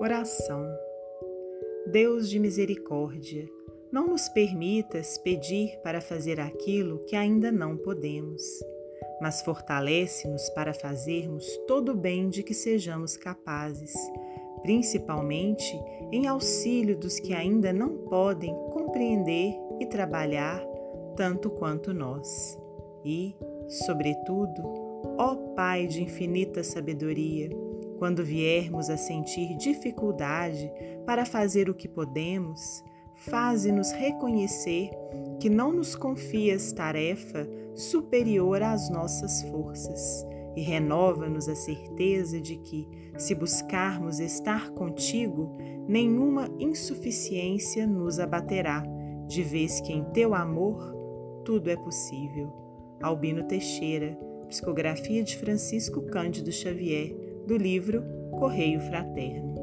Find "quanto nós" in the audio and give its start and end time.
21.50-22.58